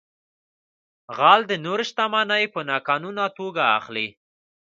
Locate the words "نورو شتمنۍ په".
1.65-2.59